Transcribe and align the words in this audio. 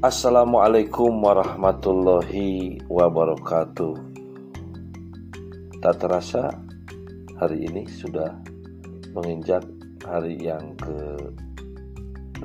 Assalamualaikum 0.00 1.20
warahmatullahi 1.20 2.80
wabarakatuh. 2.88 4.00
Tak 5.84 6.00
terasa 6.00 6.56
hari 7.36 7.68
ini 7.68 7.84
sudah 7.84 8.32
menginjak 9.12 9.60
hari 10.00 10.40
yang 10.40 10.72
ke-12 10.80 12.40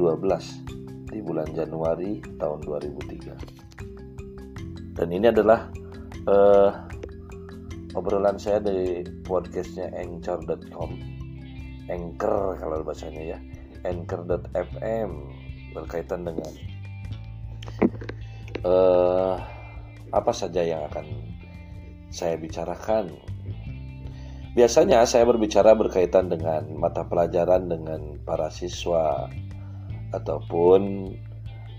di 1.15 1.23
bulan 1.23 1.47
Januari 1.55 2.19
tahun 2.35 2.59
2003 2.67 4.99
Dan 4.99 5.07
ini 5.15 5.31
adalah 5.31 5.71
uh, 6.27 6.75
obrolan 7.95 8.35
saya 8.35 8.59
dari 8.59 9.07
podcastnya 9.23 9.95
anchor.com 9.95 10.91
Anchor 11.87 12.59
kalau 12.59 12.83
bahasanya 12.83 13.31
ya. 13.31 13.39
Anchor.fm 13.87 15.11
berkaitan 15.71 16.27
dengan 16.27 16.74
uh, 18.65 19.37
apa 20.09 20.31
saja 20.33 20.65
yang 20.65 20.89
akan 20.89 21.05
saya 22.09 22.35
bicarakan. 22.41 23.13
Biasanya 24.55 25.03
saya 25.03 25.27
berbicara 25.27 25.75
berkaitan 25.75 26.31
dengan 26.31 26.63
mata 26.79 27.03
pelajaran 27.03 27.67
dengan 27.67 28.15
para 28.23 28.47
siswa 28.47 29.27
ataupun 30.15 31.11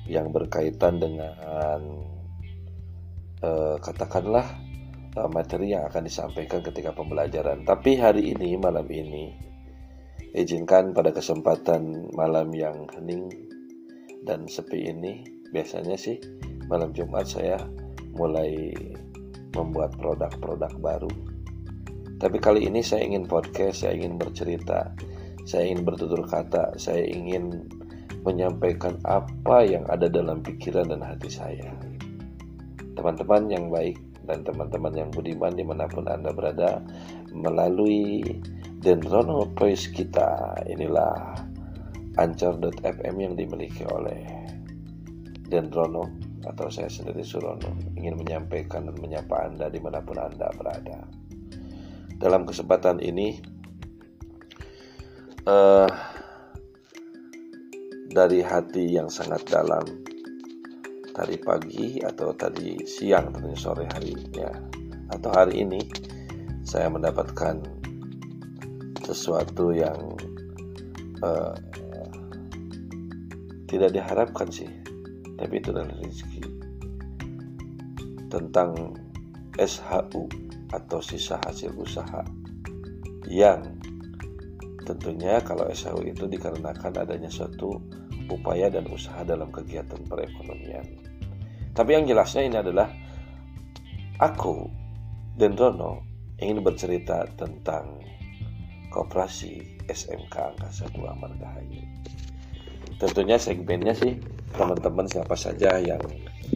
yang 0.05 0.29
berkaitan 0.29 1.01
dengan 1.01 1.81
uh, 3.41 3.81
katakanlah 3.81 4.45
uh, 5.17 5.29
materi 5.33 5.73
yang 5.73 5.89
akan 5.89 6.05
disampaikan 6.05 6.61
ketika 6.61 6.93
pembelajaran. 6.93 7.65
Tapi 7.65 7.97
hari 7.97 8.37
ini 8.37 8.61
malam 8.61 8.85
ini 8.93 9.33
izinkan 10.37 10.93
pada 10.93 11.17
kesempatan 11.17 12.13
malam 12.13 12.53
yang 12.53 12.85
hening 12.93 13.33
dan 14.29 14.45
sepi 14.45 14.93
ini 14.93 15.25
biasanya 15.49 15.97
sih 15.97 16.21
malam 16.67 16.91
Jumat 16.95 17.27
saya 17.27 17.59
mulai 18.17 18.73
membuat 19.55 19.95
produk-produk 19.97 20.73
baru. 20.83 21.13
Tapi 22.17 22.37
kali 22.41 22.65
ini 22.65 22.81
saya 22.81 23.05
ingin 23.05 23.29
podcast, 23.29 23.85
saya 23.85 23.97
ingin 23.97 24.17
bercerita, 24.17 24.93
saya 25.45 25.69
ingin 25.69 25.85
bertutur 25.85 26.25
kata, 26.25 26.73
saya 26.81 27.05
ingin 27.05 27.69
menyampaikan 28.25 28.97
apa 29.05 29.63
yang 29.63 29.85
ada 29.93 30.09
dalam 30.09 30.41
pikiran 30.41 30.91
dan 30.91 31.05
hati 31.05 31.29
saya. 31.29 31.71
Teman-teman 32.97 33.53
yang 33.53 33.69
baik 33.69 34.01
dan 34.27 34.43
teman-teman 34.43 34.91
yang 34.97 35.09
budiman 35.13 35.55
di 35.55 35.63
mana 35.63 35.87
pun 35.87 36.09
Anda 36.09 36.33
berada, 36.33 36.83
melalui 37.31 38.25
Dendrono 38.81 39.53
Voice 39.55 39.93
kita, 39.93 40.57
inilah 40.67 41.37
Anchor.fm 42.17 43.15
yang 43.21 43.37
dimiliki 43.37 43.85
oleh 43.93 44.25
Dendrono 45.47 46.09
atau 46.47 46.71
saya 46.71 46.87
sendiri 46.87 47.27
Surono 47.27 47.75
ingin 47.99 48.15
menyampaikan 48.15 48.87
dan 48.87 48.97
menyapa 49.03 49.51
Anda 49.51 49.67
di 49.67 49.83
mana 49.83 49.99
pun 49.99 50.15
Anda 50.15 50.47
berada. 50.55 51.03
Dalam 52.17 52.47
kesempatan 52.47 53.03
ini, 53.03 53.37
uh, 55.45 55.91
dari 58.09 58.41
hati 58.41 58.97
yang 58.97 59.11
sangat 59.13 59.45
dalam, 59.51 59.85
tadi 61.13 61.37
pagi 61.37 62.01
atau 62.01 62.33
tadi 62.33 62.81
siang 62.89 63.35
tentunya 63.35 63.59
sore 63.59 63.85
hari 63.93 64.17
ya, 64.33 64.49
atau 65.13 65.31
hari 65.35 65.61
ini, 65.67 65.83
saya 66.65 66.89
mendapatkan 66.89 67.61
sesuatu 69.05 69.77
yang 69.77 70.17
uh, 71.21 71.53
tidak 73.67 73.93
diharapkan 73.93 74.49
sih 74.49 74.76
tapi 75.37 75.61
itu 75.61 75.69
adalah 75.73 75.93
rezeki 76.01 76.43
tentang 78.33 78.97
SHU 79.57 80.29
atau 80.73 80.99
sisa 81.01 81.41
hasil 81.47 81.73
usaha 81.79 82.27
yang 83.31 83.63
tentunya 84.85 85.41
kalau 85.43 85.67
SHU 85.71 86.05
itu 86.05 86.29
dikarenakan 86.29 86.93
adanya 87.03 87.31
suatu 87.31 87.81
upaya 88.31 88.71
dan 88.71 88.87
usaha 88.91 89.23
dalam 89.23 89.51
kegiatan 89.55 90.03
perekonomian. 90.07 90.87
Tapi 91.75 91.91
yang 91.93 92.05
jelasnya 92.09 92.43
ini 92.47 92.57
adalah 92.59 92.89
aku 94.19 94.67
dan 95.37 95.55
Rono 95.55 96.03
ingin 96.41 96.65
bercerita 96.65 97.29
tentang 97.37 98.01
kooperasi 98.93 99.85
SMK 99.87 100.35
Angkasa 100.57 100.89
2 100.93 101.05
Margahayu. 101.21 101.85
Tentunya 102.97 103.37
segmennya 103.37 103.93
sih 103.93 104.17
teman-teman 104.57 105.05
siapa 105.05 105.37
saja 105.37 105.77
yang 105.77 106.01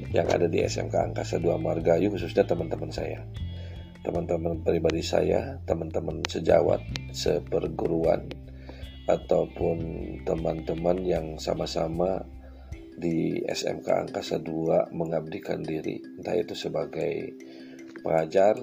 yang 0.08 0.24
ada 0.24 0.48
di 0.48 0.64
SMK 0.64 1.12
Angkasa 1.12 1.36
2 1.36 1.60
Margayu 1.60 2.08
khususnya 2.08 2.48
teman-teman 2.48 2.88
saya. 2.88 3.20
Teman-teman 4.00 4.64
pribadi 4.64 5.04
saya 5.04 5.60
teman-teman 5.68 6.24
sejawat 6.24 6.80
seperguruan 7.12 8.24
ataupun 9.04 9.78
teman-teman 10.24 11.04
yang 11.04 11.26
sama-sama 11.36 12.24
di 12.96 13.44
SMK 13.44 14.08
Angkasa 14.08 14.40
2 14.40 14.96
mengabdikan 14.96 15.60
diri 15.60 16.00
entah 16.16 16.40
itu 16.40 16.56
sebagai 16.56 17.36
pengajar 18.00 18.56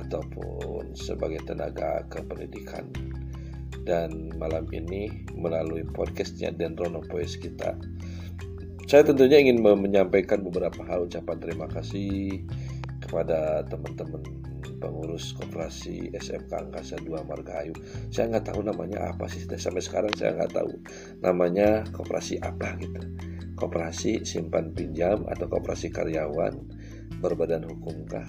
ataupun 0.00 0.96
sebagai 0.96 1.44
tenaga 1.44 2.08
kependidikan 2.08 2.88
dan 3.88 4.28
malam 4.36 4.68
ini 4.76 5.24
melalui 5.32 5.88
podcastnya 5.88 6.52
Dendrono 6.52 7.00
Poes 7.08 7.40
kita 7.40 7.72
saya 8.88 9.04
tentunya 9.04 9.40
ingin 9.40 9.64
menyampaikan 9.64 10.44
beberapa 10.44 10.80
hal 10.84 11.08
ucapan 11.08 11.36
terima 11.40 11.68
kasih 11.68 12.44
kepada 13.04 13.64
teman-teman 13.68 14.24
pengurus 14.80 15.34
koperasi 15.36 16.08
SMK 16.14 16.48
Angkasa 16.54 16.96
2 17.02 17.28
Margahayu. 17.28 17.74
Saya 18.08 18.32
nggak 18.32 18.54
tahu 18.54 18.64
namanya 18.64 19.12
apa 19.12 19.26
sih 19.28 19.44
sampai 19.44 19.82
sekarang 19.84 20.14
saya 20.16 20.38
nggak 20.38 20.54
tahu 20.54 20.72
namanya 21.20 21.84
koperasi 21.92 22.40
apa 22.40 22.78
gitu. 22.80 23.02
Koperasi 23.58 24.22
simpan 24.22 24.70
pinjam 24.72 25.26
atau 25.26 25.50
koperasi 25.50 25.90
karyawan 25.90 26.56
berbadan 27.18 27.66
hukumkah? 27.66 28.24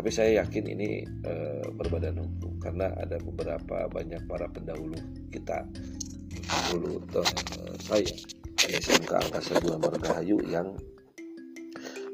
Tapi 0.00 0.08
saya 0.08 0.40
yakin 0.40 0.64
ini 0.64 1.04
e, 1.04 1.60
berbadan 1.76 2.16
hukum 2.24 2.56
karena 2.56 2.88
ada 2.96 3.20
beberapa 3.20 3.84
banyak 3.84 4.24
para 4.24 4.48
pendahulu 4.48 4.96
kita. 5.28 5.60
Dulu 6.72 7.04
eh, 7.20 7.76
saya 7.84 8.08
SMK 8.56 9.12
Angkasa 9.28 9.60
2 9.60 9.76
Margahayu 9.76 10.40
yang 10.48 10.72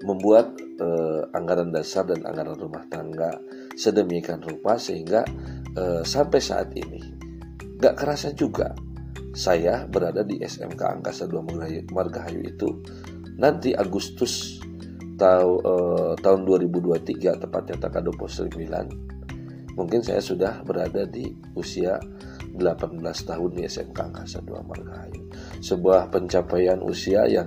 membuat 0.02 0.58
eh, 0.58 1.22
anggaran 1.30 1.70
dasar 1.70 2.10
dan 2.10 2.26
anggaran 2.26 2.58
rumah 2.58 2.82
tangga 2.90 3.38
sedemikian 3.78 4.42
rupa 4.42 4.82
sehingga 4.82 5.22
eh, 5.78 6.02
sampai 6.02 6.42
saat 6.42 6.74
ini 6.74 6.98
gak 7.78 8.02
kerasa 8.02 8.34
juga 8.34 8.74
saya 9.30 9.86
berada 9.86 10.26
di 10.26 10.42
SMK 10.42 10.82
Angkasa 11.00 11.30
2 11.30 11.94
Margahayu 11.94 12.42
itu 12.50 12.82
nanti 13.38 13.78
Agustus 13.78 14.58
tahu, 15.16 15.52
eh, 15.64 16.12
tahun 16.20 16.40
2023 16.44 17.40
tepatnya 17.40 17.76
tanggal 17.80 18.12
29 18.12 19.16
mungkin 19.76 20.00
saya 20.00 20.24
sudah 20.24 20.64
berada 20.64 21.04
di 21.04 21.28
usia 21.52 22.00
18 22.56 23.28
tahun 23.28 23.50
di 23.52 23.68
SMK 23.68 23.98
Angkasa 24.00 24.40
2 24.40 24.64
Margahayu. 24.64 25.20
Sebuah 25.60 26.08
pencapaian 26.08 26.80
usia 26.80 27.28
yang 27.28 27.46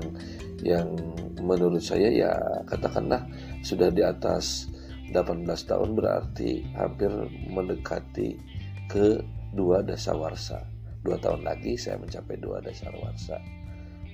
yang 0.62 0.94
menurut 1.42 1.82
saya 1.82 2.14
ya 2.14 2.32
katakanlah 2.70 3.26
sudah 3.66 3.90
di 3.90 4.06
atas 4.06 4.70
18 5.10 5.42
tahun 5.66 5.98
berarti 5.98 6.62
hampir 6.78 7.10
mendekati 7.50 8.38
ke 8.86 9.18
dua 9.58 9.82
dasawarsa. 9.82 10.62
Dua 11.02 11.18
tahun 11.18 11.42
lagi 11.42 11.74
saya 11.74 11.98
mencapai 11.98 12.38
dua 12.38 12.62
dasawarsa. 12.62 13.42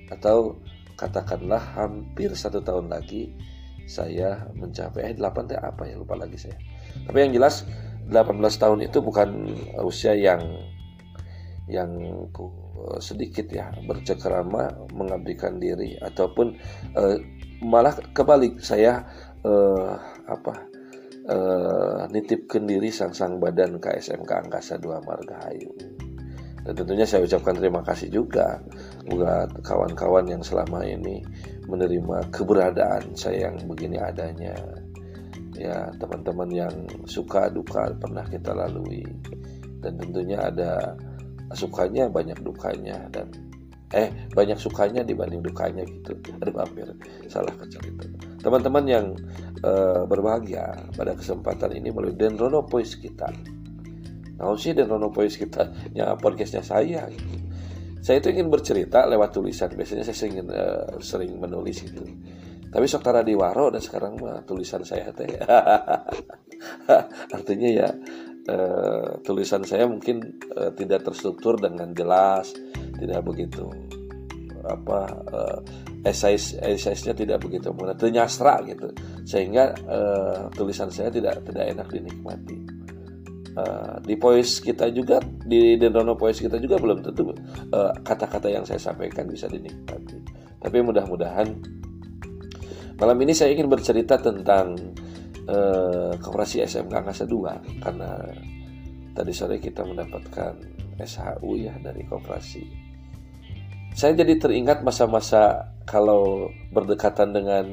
Atau 0.08 0.64
katakanlah 0.96 1.62
hampir 1.76 2.32
satu 2.34 2.64
tahun 2.64 2.92
lagi 2.92 3.36
saya 3.86 4.50
mencapai 4.58 5.14
eh 5.14 5.16
8 5.16 5.46
teh 5.46 5.60
apa 5.60 5.86
ya 5.86 5.96
lupa 6.00 6.18
lagi 6.18 6.42
saya. 6.42 6.58
Tapi 7.06 7.18
yang 7.22 7.38
jelas 7.38 7.68
18 8.10 8.42
tahun 8.42 8.80
itu 8.86 8.98
bukan 9.02 9.30
usia 9.86 10.18
yang 10.18 10.42
yang 11.66 11.92
sedikit 13.02 13.50
ya 13.50 13.74
bercekrama 13.86 14.90
mengabdikan 14.94 15.58
diri 15.58 15.98
ataupun 15.98 16.54
uh, 16.94 17.18
malah 17.66 17.98
kebalik 18.14 18.62
saya 18.62 19.02
uh, 19.42 19.98
apa 20.30 20.54
uh, 21.26 22.06
nitipkan 22.14 22.70
diri 22.70 22.94
sang-sang 22.94 23.42
badan 23.42 23.82
KSMK 23.82 24.32
Angkasa 24.46 24.78
2 24.78 25.02
Margahayu. 25.02 25.95
Dan 26.66 26.74
tentunya 26.74 27.06
saya 27.06 27.22
ucapkan 27.30 27.54
terima 27.54 27.86
kasih 27.86 28.10
juga 28.10 28.58
buat 29.06 29.54
kawan-kawan 29.62 30.26
yang 30.26 30.42
selama 30.42 30.82
ini 30.82 31.22
menerima 31.70 32.34
keberadaan 32.34 33.14
saya 33.14 33.54
yang 33.54 33.62
begini 33.70 34.02
adanya. 34.02 34.58
Ya, 35.56 35.88
teman-teman 36.02 36.50
yang 36.52 36.74
suka 37.06 37.48
duka 37.54 37.94
pernah 37.96 38.26
kita 38.28 38.52
lalui. 38.52 39.06
Dan 39.80 40.02
tentunya 40.02 40.42
ada 40.42 40.98
sukanya 41.54 42.10
banyak 42.10 42.42
dukanya 42.42 43.06
dan 43.14 43.30
eh 43.94 44.10
banyak 44.34 44.58
sukanya 44.58 45.06
dibanding 45.06 45.46
dukanya 45.46 45.86
gitu 45.86 46.18
aduh 46.42 46.58
hampir 46.58 46.90
salah 47.30 47.54
kecil 47.54 47.80
itu 47.86 48.06
teman-teman 48.42 48.84
yang 48.90 49.06
uh, 49.62 50.04
berbahagia 50.10 50.74
pada 50.98 51.14
kesempatan 51.14 51.70
ini 51.78 51.94
melalui 51.94 52.18
Dendrono 52.18 52.66
Voice 52.66 52.98
kita 52.98 53.30
nah 54.36 54.52
sih 54.60 54.76
Dendrono 54.76 55.12
Voice 55.12 55.40
kita 55.40 55.72
yang 55.98 56.20
podcastnya 56.20 56.60
saya 56.60 57.08
gitu. 57.08 57.40
saya 58.06 58.22
itu 58.22 58.38
ingin 58.38 58.54
bercerita 58.54 59.10
lewat 59.10 59.34
tulisan. 59.34 59.74
Biasanya 59.74 60.06
saya 60.06 60.30
ingin 60.30 60.48
uh, 60.54 61.02
sering 61.02 61.42
menulis 61.42 61.90
itu. 61.90 62.06
Tapi 62.70 62.86
sok 62.86 63.02
tara 63.02 63.26
waro 63.26 63.74
dan 63.74 63.82
sekarang 63.82 64.22
mah 64.22 64.46
tulisan 64.46 64.86
saya 64.86 65.10
teh. 65.10 65.26
Artinya 67.36 67.70
ya 67.72 67.90
uh, 68.46 69.18
tulisan 69.26 69.66
saya 69.66 69.90
mungkin 69.90 70.22
uh, 70.54 70.70
tidak 70.78 71.02
terstruktur 71.02 71.58
dengan 71.58 71.98
jelas 71.98 72.54
tidak 73.02 73.26
begitu 73.26 73.74
apa 74.66 75.00
uh, 75.30 75.60
esais 76.06 76.58
esaisnya 76.58 77.14
tidak 77.14 77.42
begitu 77.42 77.74
mudah 77.74 77.98
ternyasra 77.98 78.62
gitu. 78.70 78.94
Sehingga 79.26 79.74
uh, 79.90 80.46
tulisan 80.54 80.94
saya 80.94 81.10
tidak 81.10 81.42
tidak 81.42 81.74
enak 81.74 81.88
dinikmati 81.90 82.85
uh, 83.56 83.98
di 84.04 84.16
voice 84.20 84.62
kita 84.62 84.92
juga 84.92 85.20
di 85.24 85.80
Dendrono 85.80 86.16
voice 86.16 86.44
kita 86.44 86.60
juga 86.60 86.80
belum 86.80 87.02
tentu 87.04 87.32
kata-kata 88.04 88.48
uh, 88.52 88.54
yang 88.62 88.64
saya 88.68 88.80
sampaikan 88.80 89.28
bisa 89.28 89.48
dinikmati. 89.48 90.20
Tapi 90.60 90.78
mudah-mudahan 90.84 91.48
malam 92.96 93.18
ini 93.24 93.36
saya 93.36 93.52
ingin 93.52 93.68
bercerita 93.68 94.16
tentang 94.20 94.76
uh, 95.48 96.14
koperasi 96.20 96.64
SMK 96.64 96.94
Angkasa 96.94 97.26
2 97.28 97.84
karena 97.84 98.10
tadi 99.16 99.32
sore 99.32 99.58
kita 99.60 99.84
mendapatkan 99.84 100.54
SHU 101.00 101.52
ya 101.60 101.76
dari 101.80 102.04
koperasi. 102.08 102.64
Saya 103.96 104.12
jadi 104.12 104.36
teringat 104.36 104.84
masa-masa 104.84 105.72
kalau 105.88 106.52
berdekatan 106.76 107.32
dengan 107.32 107.64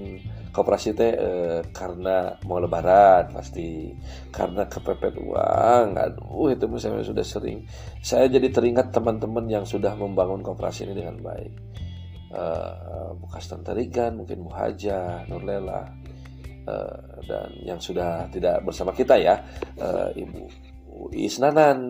koperasi 0.52 0.92
teh 0.92 1.12
eh, 1.16 1.60
karena 1.72 2.36
mau 2.44 2.60
lebaran 2.60 3.32
pasti. 3.32 3.90
Karena 4.28 4.68
kepepet 4.68 5.16
uang 5.18 5.96
aduh 5.96 6.52
itu 6.52 6.68
misalnya 6.68 7.02
sudah 7.02 7.24
sering. 7.24 7.64
Saya 8.04 8.28
jadi 8.28 8.52
teringat 8.52 8.92
teman-teman 8.92 9.48
yang 9.48 9.64
sudah 9.64 9.96
membangun 9.96 10.44
koperasi 10.44 10.84
ini 10.86 10.94
dengan 10.94 11.16
baik. 11.24 11.52
Eh, 12.32 13.10
bekas 13.18 13.48
Tantarigan 13.48 14.16
mungkin 14.16 14.44
Muhaja 14.44 15.24
Nurlela 15.28 15.88
eh, 16.68 17.00
dan 17.26 17.48
yang 17.64 17.80
sudah 17.80 18.28
tidak 18.28 18.60
bersama 18.64 18.92
kita 18.92 19.16
ya 19.20 19.36
Ibu 20.16 20.71
Isnanan. 21.12 21.88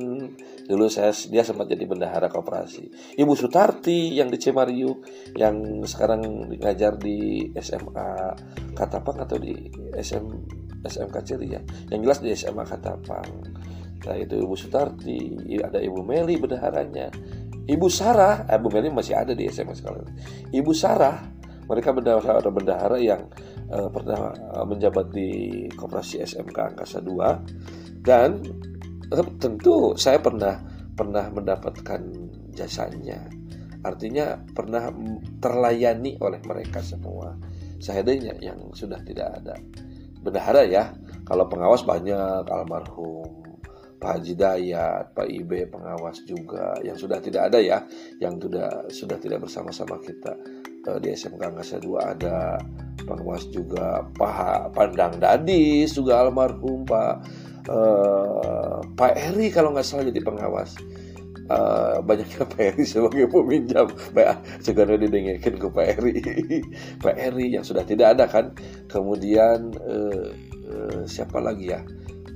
Dulu 0.63 0.87
saya 0.87 1.11
dia 1.29 1.43
sempat 1.43 1.69
jadi 1.69 1.85
bendahara 1.85 2.31
koperasi. 2.31 3.17
Ibu 3.19 3.33
Sutarti 3.35 4.15
yang 4.15 4.31
di 4.31 4.39
Cemariu 4.39 5.03
yang 5.35 5.83
sekarang 5.85 6.49
ngajar 6.59 6.97
di 6.97 7.51
SMA 7.59 8.11
Katapang 8.73 9.19
atau 9.23 9.37
di 9.37 9.53
SM 9.95 10.27
SMK 10.83 11.17
Ciri 11.23 11.47
ya? 11.51 11.61
Yang 11.91 12.01
jelas 12.07 12.19
di 12.23 12.29
SMA 12.35 12.65
Katapang. 12.65 13.31
Nah 14.07 14.17
itu 14.19 14.39
Ibu 14.39 14.55
Sutarti. 14.55 15.35
Ada 15.59 15.83
Ibu 15.83 16.01
Meli 16.03 16.39
bendaharanya. 16.39 17.11
Ibu 17.63 17.87
Sarah 17.87 18.47
eh, 18.51 18.59
Ibu 18.59 18.69
Meli 18.71 18.89
masih 18.91 19.15
ada 19.19 19.35
di 19.35 19.47
SMA 19.51 19.75
sekarang. 19.75 20.07
Ibu 20.51 20.73
Sarah 20.75 21.23
mereka 21.67 21.95
bendahara 21.95 22.51
bendahara 22.51 22.99
yang 22.99 23.23
uh, 23.71 23.87
pernah 23.87 24.35
uh, 24.35 24.67
menjabat 24.67 25.15
di 25.15 25.31
koperasi 25.73 26.21
SMK 26.27 26.75
Angkasa 26.75 26.99
2 27.01 28.03
dan 28.03 28.43
tentu 29.41 29.93
saya 29.99 30.19
pernah 30.21 30.61
pernah 30.93 31.29
mendapatkan 31.33 32.01
jasanya. 32.53 33.29
Artinya 33.83 34.39
pernah 34.55 34.95
terlayani 35.43 36.15
oleh 36.23 36.39
mereka 36.47 36.79
semua. 36.79 37.35
Seandainya 37.83 38.39
yang 38.39 38.71
sudah 38.71 39.03
tidak 39.03 39.43
ada. 39.43 39.59
Bendahara 40.23 40.63
ya 40.63 40.95
kalau 41.27 41.51
pengawas 41.51 41.83
banyak 41.83 42.47
almarhum 42.47 43.43
Pak 44.03 44.19
Haji 44.19 44.35
Dayat, 44.35 45.15
Pak 45.15 45.31
Ibe 45.31 45.71
pengawas 45.71 46.27
juga 46.27 46.75
yang 46.83 46.99
sudah 46.99 47.23
tidak 47.23 47.55
ada 47.55 47.63
ya, 47.63 47.87
yang 48.19 48.35
sudah 48.35 48.91
sudah 48.91 49.19
tidak 49.23 49.47
bersama-sama 49.47 49.95
kita. 50.03 50.35
Eh, 50.83 50.99
di 50.99 51.15
SMK 51.15 51.39
Angkasa 51.39 51.79
2 51.79 52.03
ada 52.19 52.59
pengawas 53.07 53.47
juga 53.55 54.03
Pak 54.19 54.75
Pandang 54.75 55.15
Dadis 55.23 55.95
juga 55.95 56.19
almarhum 56.27 56.83
Pak 56.83 57.23
uh, 57.69 58.81
Pak 58.97 59.13
Eri 59.15 59.53
kalau 59.53 59.75
nggak 59.75 59.87
salah 59.87 60.09
jadi 60.09 60.23
pengawas. 60.23 60.75
Uh, 61.53 61.99
banyaknya 62.07 62.47
Pak 62.49 62.63
Eri 62.63 62.85
sebagai 62.87 63.29
peminjam. 63.29 63.87
Pak 64.15 64.63
segera 64.65 64.95
didengarkan 64.97 65.55
ke 65.59 65.67
Pak 65.69 65.87
Eri 65.99 66.15
Pak 67.05 67.17
Eri 67.19 67.47
yang 67.55 67.67
sudah 67.67 67.85
tidak 67.85 68.19
ada 68.19 68.25
kan. 68.31 68.57
Kemudian 68.89 69.75
uh, 69.79 70.27
uh, 70.67 71.01
siapa 71.05 71.39
lagi 71.43 71.75
ya? 71.75 71.83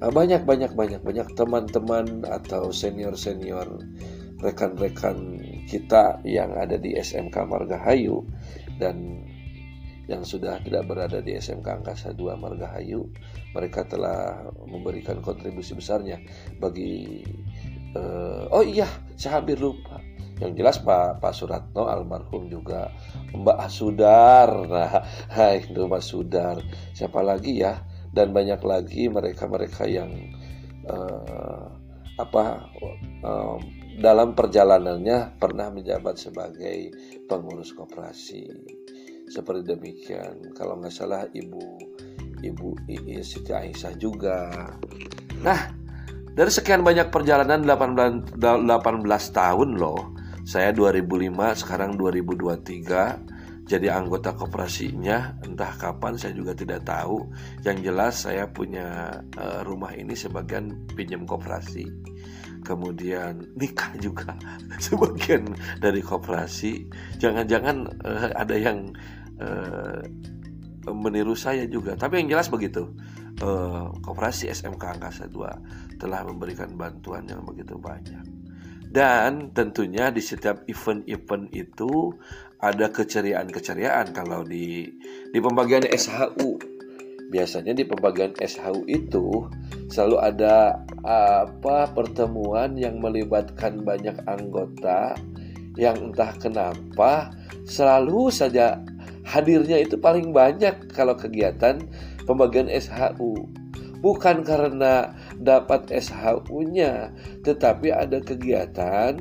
Uh, 0.02 0.12
banyak 0.12 0.44
banyak 0.44 0.76
banyak 0.76 1.00
banyak 1.00 1.28
teman-teman 1.32 2.26
atau 2.28 2.68
senior 2.74 3.16
senior 3.16 3.66
rekan-rekan 4.36 5.40
kita 5.64 6.20
yang 6.28 6.52
ada 6.52 6.76
di 6.76 6.92
SMK 6.92 7.32
Margahayu 7.48 8.20
dan 8.76 9.24
yang 10.06 10.22
sudah 10.22 10.62
tidak 10.62 10.86
berada 10.86 11.18
di 11.18 11.34
SMK 11.34 11.82
Angkasa 11.82 12.14
2 12.14 12.38
Margahayu 12.38 13.10
mereka 13.50 13.82
telah 13.82 14.46
memberikan 14.66 15.18
kontribusi 15.18 15.74
besarnya 15.74 16.22
bagi 16.62 17.26
uh, 17.98 18.46
oh 18.54 18.62
iya 18.62 18.86
saya 19.18 19.42
hampir 19.42 19.58
lupa. 19.58 19.98
Yang 20.36 20.52
jelas 20.60 20.76
Pak 20.84 21.24
Pak 21.24 21.32
Suratno 21.32 21.88
almarhum 21.88 22.52
juga 22.52 22.92
Mbak 23.32 23.60
Sudar. 23.72 24.50
Nah 24.72 25.02
hai 25.32 25.64
Mbak 25.64 26.02
Sudar. 26.04 26.60
Siapa 26.92 27.24
lagi 27.24 27.64
ya? 27.64 27.80
Dan 28.12 28.32
banyak 28.32 28.60
lagi 28.64 29.08
mereka-mereka 29.08 29.88
yang 29.88 30.12
uh, 30.88 31.68
apa 32.16 32.44
uh, 33.24 33.56
dalam 33.96 34.36
perjalanannya 34.36 35.40
pernah 35.40 35.72
menjabat 35.72 36.20
sebagai 36.20 36.92
pengurus 37.28 37.72
koperasi 37.72 38.44
seperti 39.26 39.74
demikian. 39.74 40.54
Kalau 40.54 40.78
nggak 40.78 40.94
salah 40.94 41.26
ibu 41.34 41.78
ibu 42.42 42.68
Siti 43.22 43.50
Aisyah 43.50 43.94
juga. 43.98 44.50
Nah 45.42 45.60
dari 46.36 46.50
sekian 46.52 46.84
banyak 46.84 47.08
perjalanan 47.08 47.64
18, 47.64 48.36
18 48.36 48.78
tahun 49.32 49.70
loh. 49.76 50.14
Saya 50.46 50.70
2005 50.70 51.62
sekarang 51.66 51.98
2023 51.98 53.66
jadi 53.66 53.90
anggota 53.90 54.30
koperasinya 54.30 55.42
entah 55.42 55.74
kapan 55.74 56.14
saya 56.14 56.38
juga 56.38 56.54
tidak 56.54 56.86
tahu. 56.86 57.26
Yang 57.66 57.78
jelas 57.90 58.14
saya 58.22 58.46
punya 58.46 59.18
uh, 59.34 59.66
rumah 59.66 59.90
ini 59.98 60.14
sebagian 60.14 60.86
pinjam 60.94 61.26
koperasi 61.26 61.90
kemudian 62.66 63.46
nikah 63.54 63.94
juga 64.02 64.34
sebagian 64.84 65.54
dari 65.78 66.02
koperasi. 66.02 66.90
Jangan-jangan 67.22 67.76
uh, 68.02 68.34
ada 68.34 68.56
yang 68.58 68.90
uh, 69.38 70.02
meniru 70.90 71.38
saya 71.38 71.70
juga. 71.70 71.94
Tapi 71.94 72.26
yang 72.26 72.34
jelas 72.34 72.50
begitu 72.50 72.90
uh, 73.46 73.94
koperasi 74.02 74.50
SMK 74.50 74.98
Angkasa 74.98 75.30
2 75.30 76.02
telah 76.02 76.26
memberikan 76.26 76.74
bantuan 76.74 77.22
yang 77.30 77.46
begitu 77.46 77.78
banyak. 77.78 78.26
Dan 78.86 79.54
tentunya 79.54 80.10
di 80.10 80.22
setiap 80.22 80.66
event-event 80.66 81.52
itu 81.54 82.10
ada 82.58 82.88
keceriaan-keceriaan. 82.90 84.10
Kalau 84.10 84.42
di 84.42 84.88
di 85.30 85.38
pembagian 85.38 85.84
SHU 85.84 86.76
biasanya 87.26 87.74
di 87.74 87.82
pembagian 87.82 88.32
SHU 88.38 88.86
itu 88.86 89.50
selalu 89.90 90.16
ada 90.22 90.85
apa 91.06 91.94
pertemuan 91.94 92.74
yang 92.74 92.98
melibatkan 92.98 93.86
banyak 93.86 94.18
anggota 94.26 95.14
yang 95.78 96.10
entah 96.10 96.34
kenapa 96.42 97.30
selalu 97.62 98.32
saja 98.34 98.82
hadirnya 99.26 99.82
itu 99.82 99.98
paling 99.98 100.34
banyak 100.34 100.90
kalau 100.90 101.14
kegiatan 101.14 101.82
pembagian 102.26 102.66
SHU. 102.70 103.46
Bukan 104.02 104.44
karena 104.46 105.16
dapat 105.40 105.88
SHU-nya, 105.90 107.10
tetapi 107.42 107.90
ada 107.90 108.22
kegiatan 108.22 109.18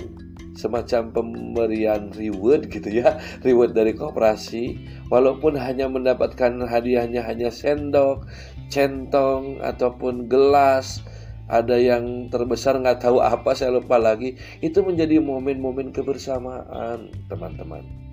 semacam 0.55 1.11
pemberian 1.11 2.11
reward 2.15 2.71
gitu 2.71 3.03
ya, 3.03 3.19
reward 3.43 3.75
dari 3.75 3.91
koperasi, 3.91 4.79
walaupun 5.11 5.57
hanya 5.59 5.91
mendapatkan 5.91 6.63
hadiahnya 6.63 7.23
hanya 7.23 7.51
sendok, 7.51 8.27
centong 8.71 9.59
ataupun 9.59 10.31
gelas, 10.31 11.03
ada 11.45 11.77
yang 11.77 12.29
terbesar 12.33 12.77
nggak 12.81 13.01
tahu 13.05 13.21
apa 13.21 13.53
saya 13.53 13.73
lupa 13.73 13.97
lagi, 14.01 14.37
itu 14.61 14.81
menjadi 14.81 15.21
momen-momen 15.21 15.93
kebersamaan 15.93 17.09
teman-teman 17.29 18.05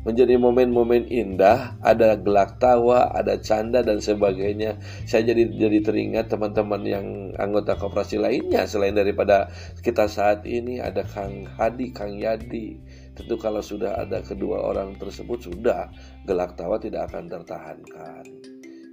menjadi 0.00 0.40
momen-momen 0.40 1.12
indah, 1.12 1.76
ada 1.84 2.16
gelak 2.16 2.56
tawa, 2.56 3.12
ada 3.12 3.36
canda 3.36 3.84
dan 3.84 4.00
sebagainya. 4.00 4.80
Saya 5.04 5.28
jadi 5.32 5.52
jadi 5.52 5.78
teringat 5.84 6.32
teman-teman 6.32 6.82
yang 6.88 7.06
anggota 7.36 7.76
koperasi 7.76 8.16
lainnya 8.16 8.64
selain 8.64 8.96
daripada 8.96 9.52
kita 9.84 10.08
saat 10.08 10.48
ini 10.48 10.80
ada 10.80 11.04
Kang 11.04 11.44
Hadi, 11.44 11.92
Kang 11.92 12.16
Yadi. 12.16 12.80
Tentu 13.12 13.36
kalau 13.36 13.60
sudah 13.60 14.00
ada 14.00 14.24
kedua 14.24 14.64
orang 14.64 14.96
tersebut 14.96 15.52
sudah 15.52 15.92
gelak 16.24 16.56
tawa 16.56 16.80
tidak 16.80 17.12
akan 17.12 17.28
tertahankan. 17.28 18.24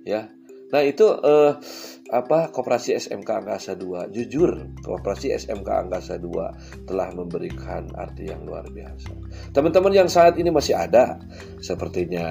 Ya. 0.04 0.37
Nah, 0.68 0.82
itu 0.84 1.08
eh, 1.24 1.52
apa 2.08 2.52
Koperasi 2.52 2.96
SMK 2.96 3.44
Angkasa 3.44 3.76
2 3.76 4.16
jujur 4.16 4.52
Koperasi 4.80 5.36
SMK 5.36 5.88
Angkasa 5.88 6.20
2 6.20 6.88
telah 6.88 7.12
memberikan 7.12 7.92
arti 7.96 8.32
yang 8.32 8.48
luar 8.48 8.68
biasa. 8.72 9.12
Teman-teman 9.52 9.92
yang 9.92 10.10
saat 10.12 10.40
ini 10.40 10.48
masih 10.52 10.76
ada 10.76 11.20
sepertinya 11.60 12.28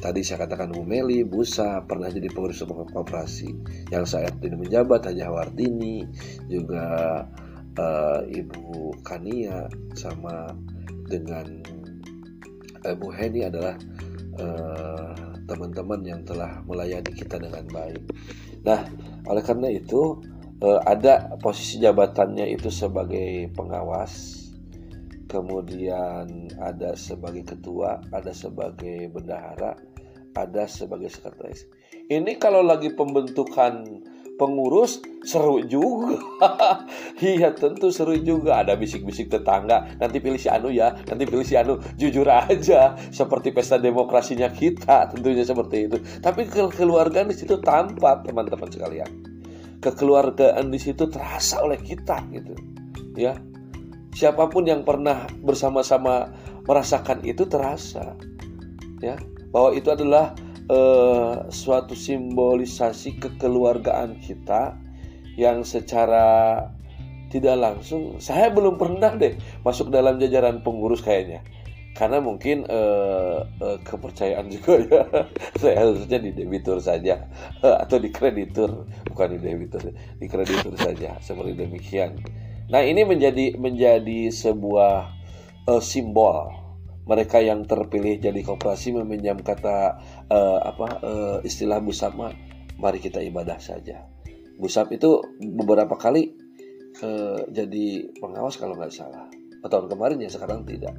tadi 0.00 0.20
saya 0.20 0.44
katakan 0.44 0.72
Bu 0.72 0.84
Meli 0.84 1.24
Busa 1.24 1.84
pernah 1.84 2.08
jadi 2.12 2.28
pengurus 2.32 2.64
koperasi. 2.64 3.52
Yang 3.92 4.04
saat 4.16 4.40
ini 4.44 4.56
menjabat 4.56 5.08
Haja 5.08 5.32
Wardini 5.32 6.04
juga 6.48 7.24
uh, 7.80 8.20
Ibu 8.28 9.00
Kania 9.00 9.68
sama 9.96 10.52
dengan 11.08 11.48
Ibu 12.84 13.08
Heni 13.10 13.42
adalah 13.42 13.74
eh, 14.38 15.37
teman-teman 15.48 16.04
yang 16.04 16.20
telah 16.28 16.60
melayani 16.68 17.10
kita 17.16 17.40
dengan 17.40 17.64
baik 17.72 18.04
Nah, 18.66 18.84
oleh 19.28 19.42
karena 19.44 19.70
itu 19.70 20.18
eh, 20.62 20.80
ada 20.82 21.38
posisi 21.38 21.78
jabatannya 21.78 22.50
itu 22.50 22.68
sebagai 22.68 23.48
pengawas, 23.54 24.44
kemudian 25.30 26.50
ada 26.58 26.98
sebagai 26.98 27.46
ketua, 27.46 28.02
ada 28.10 28.34
sebagai 28.34 29.06
bendahara, 29.12 29.78
ada 30.34 30.64
sebagai 30.66 31.12
sekretaris. 31.12 31.68
Ini 32.08 32.40
kalau 32.40 32.64
lagi 32.64 32.92
pembentukan 32.92 33.84
pengurus 34.38 35.02
seru 35.26 35.60
juga. 35.66 36.16
iya 37.20 37.50
tentu 37.52 37.90
seru 37.90 38.14
juga. 38.22 38.62
Ada 38.62 38.78
bisik-bisik 38.78 39.28
tetangga. 39.28 39.90
Nanti 39.98 40.22
pilih 40.22 40.38
si 40.38 40.46
Anu 40.48 40.70
ya. 40.70 40.94
Nanti 40.94 41.26
pilih 41.26 41.44
si 41.44 41.58
Anu. 41.58 41.82
Jujur 41.98 42.24
aja. 42.30 42.94
Seperti 43.10 43.50
pesta 43.50 43.76
demokrasinya 43.76 44.48
kita. 44.48 45.10
Tentunya 45.10 45.42
seperti 45.42 45.90
itu. 45.90 45.98
Tapi 46.22 46.46
kekeluargaan 46.46 47.28
di 47.28 47.36
situ 47.36 47.58
tampak 47.58 48.24
teman-teman 48.24 48.70
sekalian. 48.70 49.10
Kekeluargaan 49.82 50.70
di 50.70 50.78
situ 50.78 51.10
terasa 51.10 51.60
oleh 51.60 51.82
kita 51.82 52.22
gitu. 52.30 52.54
Ya. 53.18 53.36
Siapa 54.14 54.48
pun 54.48 54.64
yang 54.64 54.86
pernah 54.86 55.28
bersama-sama 55.42 56.30
merasakan 56.64 57.26
itu 57.26 57.44
terasa. 57.44 58.14
Ya. 59.02 59.18
Bahwa 59.50 59.74
itu 59.74 59.90
adalah 59.90 60.32
uh, 60.68 61.48
suatu 61.48 61.96
simbolisasi 61.96 63.18
kekeluargaan 63.18 64.20
kita 64.20 64.76
yang 65.34 65.64
secara 65.64 66.64
tidak 67.28 67.56
langsung 67.60 68.16
saya 68.18 68.48
belum 68.48 68.80
pernah 68.80 69.12
deh 69.12 69.36
masuk 69.60 69.92
dalam 69.92 70.16
jajaran 70.16 70.64
pengurus 70.64 71.04
kayaknya. 71.04 71.44
Karena 71.98 72.22
mungkin 72.22 72.62
uh, 72.70 73.42
uh, 73.58 73.78
kepercayaan 73.82 74.46
juga 74.54 74.78
ya. 74.86 75.02
Saya 75.58 75.82
harusnya 75.82 76.18
di 76.22 76.30
debitur 76.30 76.78
saja. 76.78 77.26
Atau 77.82 77.98
di 77.98 78.14
kreditur 78.14 78.86
bukan 79.10 79.34
di 79.34 79.38
debitur 79.42 79.82
di 79.92 80.26
kreditur 80.30 80.78
saja. 80.78 81.18
Seperti 81.18 81.58
demikian. 81.58 82.22
Nah 82.70 82.86
ini 82.86 83.02
menjadi 83.02 83.58
menjadi 83.58 84.30
sebuah 84.30 85.10
uh, 85.66 85.82
simbol 85.82 86.67
mereka 87.08 87.40
yang 87.40 87.64
terpilih 87.64 88.20
jadi 88.20 88.44
koperasi 88.44 88.92
meminjam 88.92 89.40
kata 89.40 89.96
uh, 90.28 90.60
apa 90.60 90.86
uh, 91.00 91.38
istilah 91.40 91.80
busama 91.80 92.30
mari 92.76 93.00
kita 93.00 93.24
ibadah 93.24 93.56
saja. 93.56 94.04
Busap 94.60 94.92
itu 94.92 95.24
beberapa 95.40 95.96
kali 95.96 96.36
uh, 97.00 97.48
jadi 97.48 98.12
pengawas 98.20 98.60
kalau 98.60 98.76
nggak 98.76 98.92
salah. 98.92 99.24
Oh, 99.64 99.70
tahun 99.72 99.88
kemarin 99.88 100.20
ya 100.20 100.30
sekarang 100.30 100.68
tidak. 100.68 100.94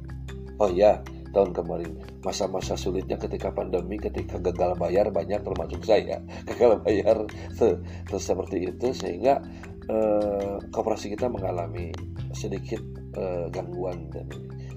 Oh 0.58 0.68
ya 0.68 0.98
tahun 1.30 1.54
kemarin. 1.54 1.94
Masa-masa 2.26 2.74
sulitnya 2.74 3.16
ketika 3.16 3.54
pandemi 3.54 3.96
ketika 3.96 4.36
gagal 4.42 4.76
bayar 4.76 5.08
banyak 5.14 5.40
termasuk 5.46 5.86
saya. 5.86 6.20
Gagal 6.50 6.82
bayar 6.82 7.22
terus 7.54 8.24
seperti 8.26 8.66
itu 8.66 8.90
sehingga 8.92 9.40
uh, 9.86 10.58
koperasi 10.74 11.14
kita 11.14 11.30
mengalami 11.30 11.94
sedikit 12.34 12.82
uh, 13.14 13.46
gangguan 13.50 14.10
dan 14.10 14.26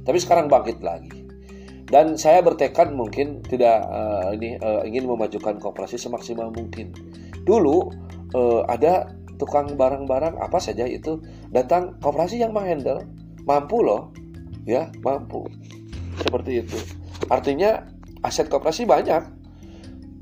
tapi 0.03 0.19
sekarang 0.19 0.51
bangkit 0.51 0.83
lagi 0.83 1.22
dan 1.93 2.17
saya 2.17 2.41
bertekad 2.41 2.89
mungkin 2.89 3.45
tidak 3.45 3.85
uh, 3.85 4.33
ini 4.33 4.57
uh, 4.57 4.81
ingin 4.81 5.05
memajukan 5.05 5.61
kooperasi 5.61 6.01
semaksimal 6.01 6.49
mungkin. 6.49 6.89
Dulu 7.45 7.93
uh, 8.33 8.65
ada 8.65 9.13
tukang 9.37 9.77
barang-barang 9.77 10.41
apa 10.41 10.57
saja 10.57 10.89
itu 10.89 11.21
datang 11.53 12.01
kooperasi 12.01 12.41
yang 12.41 12.49
menghandle. 12.49 13.05
Mampu 13.45 13.85
loh 13.85 14.09
ya 14.65 14.89
mampu. 15.05 15.45
Seperti 16.17 16.65
itu. 16.65 16.81
Artinya 17.29 17.85
aset 18.25 18.49
kooperasi 18.49 18.89
banyak. 18.89 19.21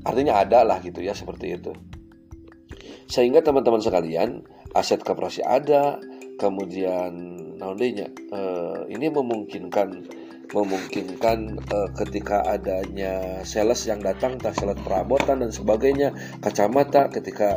Artinya 0.04 0.44
ada 0.44 0.68
lah 0.68 0.76
gitu 0.84 1.00
ya 1.00 1.16
seperti 1.16 1.56
itu. 1.56 1.72
Sehingga 3.08 3.40
teman-teman 3.40 3.80
sekalian 3.80 4.44
aset 4.76 5.00
kooperasi 5.00 5.40
ada. 5.40 5.96
Kemudian 6.36 7.16
naonnya 7.56 8.12
uh, 8.28 8.84
ini 8.92 9.08
memungkinkan 9.08 10.20
memungkinkan 10.52 11.64
uh, 11.72 11.88
ketika 11.96 12.44
adanya 12.44 13.40
sales 13.42 13.88
yang 13.88 14.04
datang 14.04 14.36
entah 14.36 14.52
sales 14.52 14.76
perabotan 14.84 15.40
dan 15.40 15.48
sebagainya 15.48 16.12
kacamata 16.44 17.08
ketika 17.08 17.56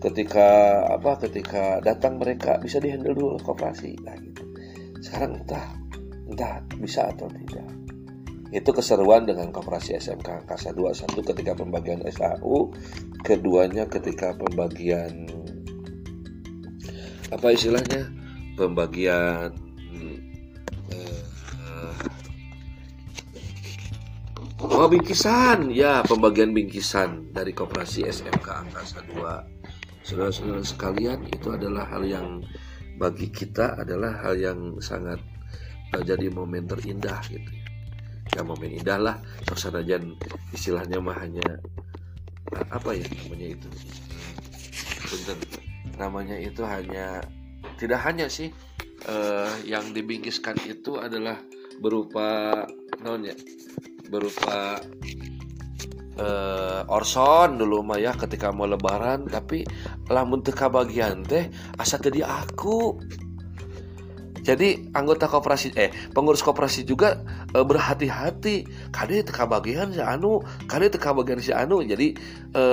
ketika 0.00 0.48
apa 0.88 1.20
ketika 1.28 1.78
datang 1.84 2.16
mereka 2.18 2.58
bisa 2.58 2.80
dihandle 2.80 3.14
dulu 3.14 3.36
koperasi. 3.44 3.94
Nah 4.02 4.16
gitu. 4.18 4.42
Sekarang 5.04 5.44
entah 5.44 5.76
entah 6.26 6.64
bisa 6.80 7.12
atau 7.12 7.28
tidak. 7.28 7.68
Itu 8.52 8.72
keseruan 8.72 9.24
dengan 9.24 9.48
koperasi 9.48 9.96
SMK 9.96 10.44
Angkasa 10.44 10.76
21 10.76 11.24
ketika 11.24 11.52
pembagian 11.56 12.04
SAU 12.08 12.72
keduanya 13.24 13.88
ketika 13.88 14.36
pembagian 14.36 15.24
apa 17.32 17.48
istilahnya 17.48 18.12
pembagian 18.60 19.71
Oh 24.62 24.86
bingkisan, 24.86 25.74
ya 25.74 26.06
pembagian 26.06 26.54
bingkisan 26.54 27.34
dari 27.34 27.50
koperasi 27.50 28.06
SMK 28.06 28.46
Angkasa 28.46 29.02
2 29.10 30.06
Saudara-saudara 30.06 30.62
sekalian 30.62 31.18
itu 31.34 31.50
adalah 31.50 31.82
hal 31.90 32.06
yang 32.06 32.46
bagi 32.94 33.26
kita 33.34 33.74
adalah 33.74 34.22
hal 34.22 34.38
yang 34.38 34.78
sangat 34.78 35.18
uh, 35.90 36.02
jadi 36.06 36.30
momen 36.30 36.70
terindah 36.70 37.18
gitu. 37.26 37.50
Ya 38.38 38.46
momen 38.46 38.70
indah 38.70 39.02
lah. 39.02 39.16
Suasana 39.50 39.82
jan 39.82 40.14
istilahnya 40.54 41.02
mah 41.02 41.18
hanya 41.18 41.58
uh, 42.54 42.66
apa 42.70 42.94
ya 42.94 43.06
namanya 43.18 43.58
itu? 43.58 43.68
Punten, 45.10 45.38
namanya 45.98 46.38
itu 46.38 46.62
hanya 46.62 47.18
tidak 47.82 47.98
hanya 48.06 48.30
sih 48.30 48.54
uh, 49.10 49.50
yang 49.66 49.90
dibingkiskan 49.90 50.54
itu 50.70 51.02
adalah 51.02 51.34
berupa 51.82 52.62
non 53.02 53.26
ya 53.26 53.34
berupa 54.08 54.80
uh, 56.18 56.82
orson 56.88 57.56
dulu 57.60 57.84
mah 57.84 57.98
ya 58.00 58.12
ketika 58.16 58.50
mau 58.50 58.68
lebaran 58.68 59.28
tapi 59.28 59.64
lamun 60.10 60.42
teka 60.44 60.68
bagian 60.68 61.22
teh 61.24 61.48
asa 61.78 61.96
tadi 61.96 62.20
aku 62.24 62.98
jadi 64.42 64.90
anggota 64.90 65.30
koperasi 65.30 65.70
eh 65.78 65.94
pengurus 66.10 66.42
koperasi 66.42 66.82
juga 66.82 67.22
e, 67.54 67.62
berhati-hati. 67.62 68.66
Kade 68.90 69.22
teka 69.22 69.46
bagian 69.46 69.94
si 69.94 70.02
anu 70.02 70.42
kade 70.66 70.90
teka 70.90 71.14
bagian 71.14 71.38
si 71.38 71.54
anu. 71.54 71.78
Jadi 71.86 72.18
e, 72.50 72.64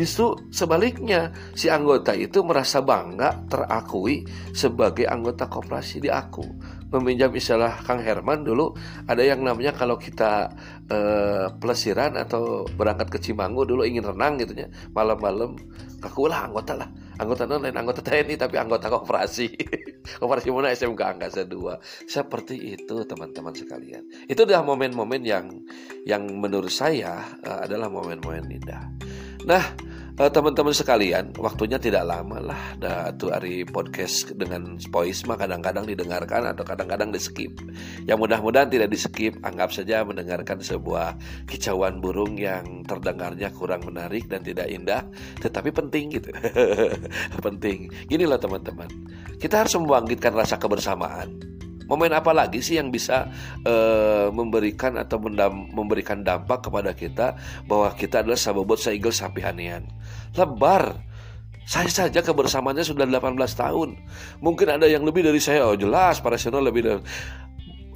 justru 0.00 0.32
sebaliknya 0.48 1.36
si 1.52 1.68
anggota 1.68 2.16
itu 2.16 2.40
merasa 2.40 2.80
bangga 2.80 3.36
terakui 3.52 4.24
sebagai 4.56 5.04
anggota 5.04 5.44
koperasi 5.44 6.00
di 6.00 6.08
aku. 6.08 6.44
Meminjam 6.88 7.28
istilah 7.36 7.84
Kang 7.84 8.00
Herman 8.00 8.48
dulu 8.48 8.72
ada 9.04 9.20
yang 9.20 9.44
namanya 9.44 9.76
kalau 9.76 10.00
kita 10.00 10.48
uh, 10.88 11.52
pelesiran 11.60 12.16
atau 12.16 12.64
berangkat 12.64 13.12
ke 13.12 13.18
Cimanggu 13.28 13.68
dulu 13.68 13.84
ingin 13.84 14.08
renang 14.08 14.40
gitu 14.40 14.56
ya 14.56 14.72
malam-malam 14.96 15.52
aku 16.00 16.32
lah 16.32 16.48
anggota 16.48 16.80
lah. 16.80 16.88
Anggota 17.20 17.44
non 17.44 17.60
lain 17.60 17.76
anggota 17.76 18.00
TNI 18.00 18.40
tapi 18.40 18.56
anggota 18.56 18.88
koperasi 18.88 19.52
koperasi 20.16 20.48
mana 20.48 20.72
SMK 20.72 21.00
Angkasa 21.04 21.44
2 21.44 22.08
seperti 22.08 22.56
itu 22.76 22.96
teman-teman 23.04 23.52
sekalian. 23.52 24.08
Itu 24.24 24.48
adalah 24.48 24.64
momen-momen 24.64 25.20
yang 25.20 25.46
yang 26.08 26.24
menurut 26.24 26.72
saya 26.72 27.20
uh, 27.44 27.68
adalah 27.68 27.92
momen-momen 27.92 28.48
indah. 28.48 28.88
Nah 29.44 29.87
teman-teman 30.26 30.74
sekalian, 30.74 31.30
waktunya 31.38 31.78
tidak 31.78 32.02
lama 32.02 32.42
lah. 32.42 32.62
Tuh 33.14 33.30
hari 33.30 33.62
podcast 33.62 34.34
dengan 34.34 34.74
Spoisma 34.82 35.38
kadang-kadang 35.38 35.86
didengarkan 35.86 36.50
atau 36.50 36.66
kadang-kadang 36.66 37.14
di 37.14 37.22
skip. 37.22 37.54
Yang 38.02 38.26
mudah-mudahan 38.26 38.66
tidak 38.66 38.90
di 38.90 38.98
skip, 38.98 39.38
anggap 39.46 39.70
saja 39.70 40.02
mendengarkan 40.02 40.58
sebuah 40.58 41.14
kicauan 41.46 42.02
burung 42.02 42.34
yang 42.34 42.82
terdengarnya 42.82 43.54
kurang 43.54 43.86
menarik 43.86 44.26
dan 44.26 44.42
tidak 44.42 44.66
indah, 44.66 45.06
tetapi 45.38 45.70
penting 45.70 46.18
gitu. 46.18 46.34
penting. 47.46 47.86
Gini 48.10 48.26
loh 48.26 48.42
teman-teman, 48.42 48.90
kita 49.38 49.62
harus 49.62 49.78
membangkitkan 49.78 50.34
rasa 50.34 50.58
kebersamaan. 50.58 51.57
Momen 51.88 52.12
apa 52.12 52.36
lagi 52.36 52.60
sih 52.60 52.76
yang 52.76 52.92
bisa 52.92 53.32
uh, 53.64 54.28
memberikan 54.28 55.00
atau 55.00 55.16
mendam, 55.16 55.72
memberikan 55.72 56.20
dampak 56.20 56.68
kepada 56.68 56.92
kita 56.92 57.34
bahwa 57.64 57.88
kita 57.96 58.20
adalah 58.20 58.36
sabobot 58.36 58.76
saigel 58.76 59.10
sapi 59.10 59.40
hanian. 59.40 59.88
Lebar. 60.36 61.08
Saya 61.68 61.88
saja 61.92 62.24
kebersamaannya 62.24 62.80
sudah 62.80 63.04
18 63.04 63.36
tahun. 63.36 64.00
Mungkin 64.40 64.68
ada 64.72 64.88
yang 64.88 65.04
lebih 65.04 65.20
dari 65.20 65.36
saya. 65.36 65.68
Oh 65.68 65.76
jelas 65.76 66.16
para 66.20 66.40
senior 66.40 66.64
lebih 66.64 66.80
dari 66.80 67.00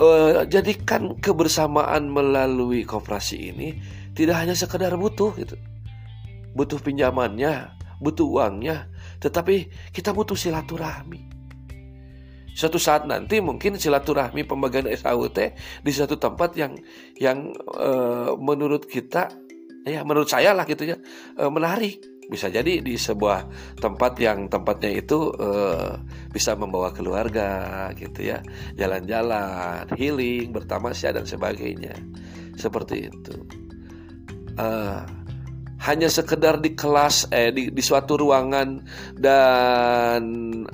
uh, 0.02 0.44
jadikan 0.44 1.16
kebersamaan 1.20 2.08
melalui 2.08 2.84
koperasi 2.84 3.52
ini 3.52 3.80
tidak 4.12 4.44
hanya 4.44 4.54
sekedar 4.56 4.92
butuh 4.96 5.32
gitu. 5.40 5.56
Butuh 6.52 6.76
pinjamannya, 6.84 7.72
butuh 7.96 8.28
uangnya, 8.28 8.92
tetapi 9.24 9.72
kita 9.88 10.12
butuh 10.12 10.36
silaturahmi. 10.36 11.31
Suatu 12.52 12.76
saat 12.76 13.08
nanti 13.08 13.40
mungkin 13.40 13.80
silaturahmi 13.80 14.44
pembagian 14.44 14.88
SAUT 14.92 15.38
di 15.80 15.92
satu 15.92 16.20
tempat 16.20 16.52
yang 16.56 16.76
yang 17.16 17.52
e, 17.56 17.88
menurut 18.36 18.84
kita 18.84 19.32
ya 19.82 20.04
menurut 20.04 20.28
saya 20.28 20.52
lah 20.52 20.68
gitu 20.68 20.84
ya 20.84 20.96
e, 21.36 21.42
menarik. 21.48 22.04
Bisa 22.22 22.48
jadi 22.48 22.80
di 22.80 22.96
sebuah 22.96 23.44
tempat 23.76 24.16
yang 24.16 24.48
tempatnya 24.48 24.88
itu 25.04 25.34
uh, 25.36 26.00
bisa 26.32 26.56
membawa 26.56 26.88
keluarga 26.88 27.90
gitu 27.92 28.24
ya 28.24 28.40
jalan-jalan 28.78 29.84
healing 30.00 30.48
bertamasya 30.48 31.12
dan 31.12 31.28
sebagainya. 31.28 31.92
Seperti 32.56 33.10
itu 33.10 33.36
hanya 35.82 36.06
sekedar 36.06 36.62
di 36.62 36.78
kelas 36.78 37.26
eh 37.34 37.50
di, 37.50 37.74
di 37.74 37.82
suatu 37.82 38.14
ruangan 38.14 38.82
dan 39.18 40.22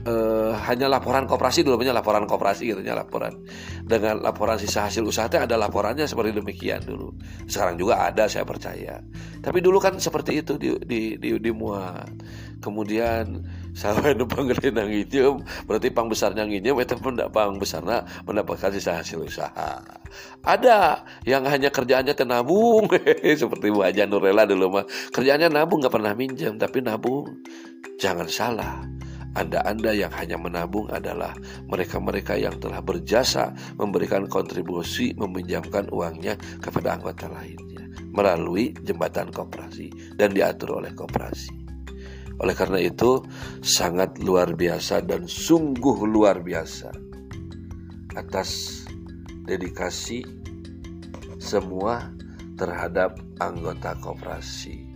eh, 0.04 0.52
hanya 0.68 0.86
laporan 0.92 1.24
koperasi 1.24 1.64
dulu 1.64 1.80
punya 1.80 1.96
laporan 1.96 2.28
koperasi 2.28 2.76
gitu 2.76 2.80
ya 2.84 2.92
laporan. 2.92 3.32
Dengan 3.88 4.20
laporan 4.20 4.60
sisa 4.60 4.84
hasil 4.84 5.04
usaha 5.04 5.32
ada 5.32 5.56
laporannya 5.56 6.04
seperti 6.04 6.36
demikian 6.36 6.84
dulu. 6.84 7.12
Sekarang 7.48 7.80
juga 7.80 8.04
ada 8.04 8.28
saya 8.28 8.44
percaya. 8.44 9.00
Tapi 9.40 9.58
dulu 9.64 9.80
kan 9.80 9.96
seperti 9.96 10.44
itu 10.44 10.60
di 10.60 10.76
di 10.84 11.00
di, 11.16 11.30
di 11.40 11.50
muat 11.52 12.12
kemudian 12.58 13.38
sampai 13.78 14.18
numpang 14.18 14.50
gede 14.50 14.74
nang 14.74 14.90
nginjem 14.90 15.38
berarti 15.70 15.88
pang 15.94 16.10
besarnya 16.10 16.42
nginjem 16.42 16.74
itu 16.82 16.98
pun 16.98 17.14
pang 17.30 17.54
besarnya 17.62 18.02
mendapatkan 18.26 18.74
sisa 18.74 18.98
hasil 18.98 19.22
usaha. 19.22 19.78
Ada 20.42 21.06
yang 21.22 21.46
hanya 21.46 21.70
kerjaannya 21.70 22.18
ke 22.18 22.26
nabung 22.26 22.90
seperti 23.40 23.70
Bu 23.70 23.86
Aja 23.86 24.02
Nurela 24.10 24.42
dulu 24.42 24.82
mah. 24.82 24.84
Kerjaannya 25.14 25.54
nabung 25.54 25.78
nggak 25.78 25.94
pernah 25.94 26.12
minjem 26.18 26.58
tapi 26.58 26.82
nabung. 26.82 27.30
Jangan 28.02 28.26
salah 28.26 28.82
anda-anda 29.38 29.94
yang 29.94 30.10
hanya 30.18 30.34
menabung 30.34 30.90
adalah 30.90 31.36
mereka-mereka 31.70 32.34
yang 32.34 32.58
telah 32.58 32.82
berjasa 32.82 33.54
memberikan 33.78 34.26
kontribusi 34.26 35.14
meminjamkan 35.14 35.86
uangnya 35.94 36.34
kepada 36.58 36.98
anggota 36.98 37.30
lainnya 37.30 37.86
melalui 38.10 38.74
jembatan 38.82 39.30
koperasi 39.30 40.16
dan 40.16 40.34
diatur 40.34 40.82
oleh 40.82 40.90
koperasi. 40.96 41.67
Oleh 42.38 42.54
karena 42.54 42.78
itu, 42.78 43.22
sangat 43.60 44.18
luar 44.22 44.54
biasa 44.54 45.02
dan 45.02 45.26
sungguh 45.26 46.06
luar 46.06 46.42
biasa 46.42 46.94
atas 48.14 48.82
dedikasi 49.46 50.26
semua 51.38 52.10
terhadap 52.58 53.18
anggota 53.38 53.94
koperasi. 53.98 54.86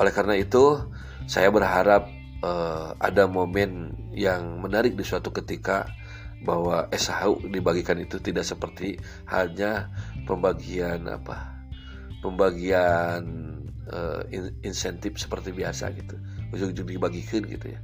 Oleh 0.00 0.12
karena 0.12 0.36
itu, 0.36 0.80
saya 1.28 1.48
berharap 1.52 2.08
uh, 2.42 2.92
ada 2.98 3.24
momen 3.30 3.94
yang 4.12 4.60
menarik 4.60 4.98
di 4.98 5.04
suatu 5.06 5.32
ketika 5.32 5.88
bahwa 6.42 6.90
SHU 6.90 7.48
dibagikan 7.48 8.02
itu 8.02 8.18
tidak 8.18 8.42
seperti 8.42 8.98
hanya 9.30 9.88
pembagian 10.26 11.06
apa 11.06 11.54
pembagian 12.18 13.51
uh, 13.90 14.22
insentif 14.62 15.18
seperti 15.18 15.50
biasa 15.50 15.90
gitu. 15.96 16.14
Ujung-ujung 16.54 16.86
dibagikan 16.86 17.42
gitu 17.48 17.72
ya. 17.72 17.80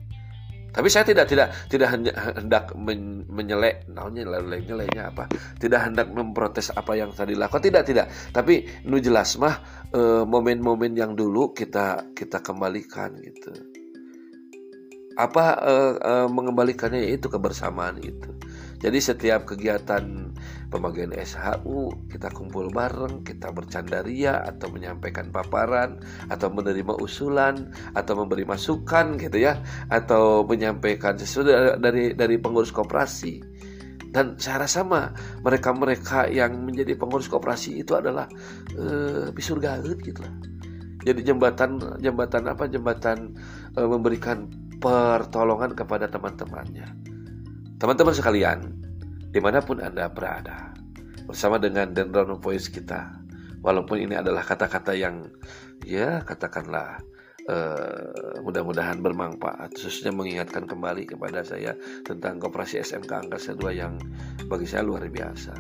Tapi 0.69 0.89
saya 0.93 1.09
tidak 1.09 1.27
tidak 1.33 1.49
tidak 1.73 1.89
hendak 2.37 2.77
men, 2.77 3.25
menyelek 3.27 3.89
namanya 3.89 4.45
nyeleknya 4.61 5.11
apa? 5.11 5.25
Tidak 5.57 5.81
hendak 5.81 6.13
memprotes 6.13 6.69
apa 6.71 6.93
yang 6.93 7.11
tadi 7.17 7.33
lakukan 7.33 7.65
tidak 7.65 7.83
tidak. 7.89 8.07
Tapi 8.31 8.85
nu 8.85 9.01
jelas 9.01 9.41
mah 9.41 9.59
eh, 9.91 10.23
momen-momen 10.29 10.93
yang 10.93 11.17
dulu 11.17 11.57
kita 11.57 12.13
kita 12.13 12.45
kembalikan 12.45 13.17
gitu. 13.19 13.51
Apa 15.19 15.45
uh, 15.99 16.31
mengembalikannya 16.31 17.11
itu 17.11 17.27
kebersamaan 17.27 17.99
itu. 17.99 18.31
Jadi 18.79 19.03
setiap 19.03 19.51
kegiatan 19.51 20.28
pembagian 20.69 21.13
SHU 21.17 22.09
kita 22.13 22.29
kumpul 22.33 22.69
bareng, 22.69 23.25
kita 23.25 23.53
bercandaria 23.53 24.45
atau 24.45 24.69
menyampaikan 24.69 25.33
paparan 25.33 26.01
atau 26.29 26.49
menerima 26.53 26.95
usulan 27.01 27.73
atau 27.97 28.15
memberi 28.17 28.45
masukan 28.45 29.17
gitu 29.17 29.41
ya 29.41 29.61
atau 29.89 30.45
menyampaikan 30.45 31.17
sesuatu 31.17 31.81
dari 31.81 32.13
dari 32.13 32.37
pengurus 32.37 32.71
koperasi. 32.73 33.41
Dan 34.09 34.41
rasa 34.41 34.81
sama 34.81 35.13
mereka-mereka 35.45 36.33
yang 36.33 36.65
menjadi 36.65 36.97
pengurus 36.97 37.29
koperasi 37.29 37.85
itu 37.85 37.93
adalah 37.93 38.25
bisur 39.37 39.61
gaut 39.61 40.01
gitu 40.01 40.25
lah. 40.25 40.33
Jadi 41.05 41.21
jembatan 41.25 42.01
jembatan 42.01 42.49
apa 42.49 42.65
jembatan 42.69 43.37
uh, 43.77 43.89
memberikan 43.89 44.49
pertolongan 44.81 45.75
kepada 45.75 46.11
teman-temannya 46.11 47.09
Teman-teman 47.79 48.11
sekalian, 48.11 48.75
di 49.29 49.41
mana 49.45 49.61
pun 49.61 49.81
Anda 49.85 50.09
berada, 50.09 50.73
bersama 51.29 51.61
dengan 51.61 51.93
Dendron 51.93 52.41
Voice 52.41 52.73
kita, 52.73 53.13
walaupun 53.61 54.01
ini 54.01 54.17
adalah 54.17 54.41
kata-kata 54.41 54.97
yang, 54.97 55.29
ya 55.85 56.25
katakanlah, 56.25 56.97
uh, 57.49 58.41
mudah-mudahan 58.41 59.05
bermanfaat, 59.05 59.77
khususnya 59.77 60.13
mengingatkan 60.13 60.65
kembali 60.65 61.05
kepada 61.05 61.45
saya 61.45 61.77
tentang 62.05 62.41
Koperasi 62.41 62.81
SMK 62.81 63.29
Angkasa 63.29 63.53
2 63.57 63.69
yang 63.77 64.01
bagi 64.49 64.65
saya 64.69 64.85
luar 64.85 65.05
biasa. 65.09 65.53